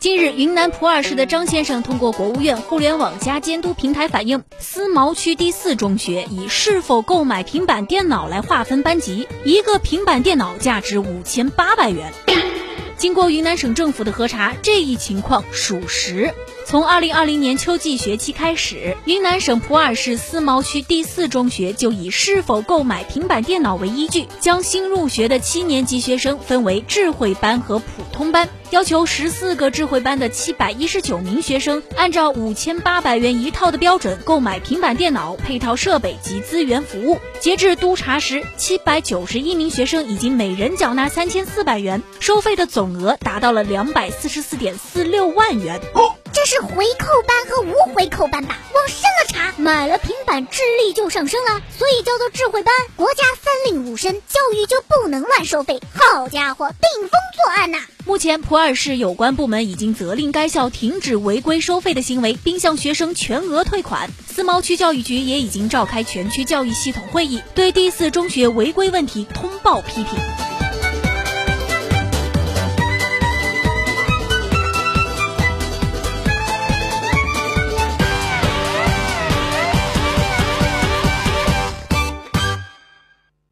[0.00, 12.14] 近日，云南普洱市的张先生通过国务院互联网加监督平台反映，思茅区第四中学以是否购买平板电脑来划分班级，一个平板电脑价值五千八百元。
[12.96, 16.32] 经过云南省政府的核查，这一情况属实。
[16.64, 37.18] 从二零二零年秋季学期开始，云南省普洱市思茅区第四中学就以是否购买平板电脑为依据，将新入学的七年级学生分为智慧班和普通班，要求十四个智慧班的七百一十九名学生按照五千八百元一套的标准购买平板电脑、配套设备及资源服务。
[37.40, 45.80] 截至督查时，七百九十一名学生已经每人缴纳三千四百元，收费的总额达到了两百四十四点四六万元。
[46.52, 48.58] 是回扣班和无回扣班吧？
[48.74, 52.74] 往深了查，买了平板智力就上升了，所以叫做智慧班。
[52.96, 55.80] 国家三令五申，教育就不能乱收费。
[55.94, 57.78] 好家伙，顶风作案呐！
[58.04, 64.10] 目前，普洱市有关部门已经责令该校停止违规收费的行为，并向学生全额退款。
[64.26, 70.49] 思茅区教育局也已经召开全区教育系统会议，对第四中学违规问题通报批评。